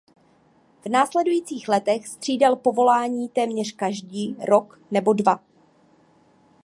[0.85, 5.43] V následujících letech střídal povolání téměř každý rok nebo dva.